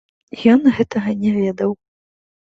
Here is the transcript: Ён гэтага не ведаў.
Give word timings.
Ён 0.53 0.63
гэтага 0.77 1.13
не 1.25 1.33
ведаў. 1.35 1.71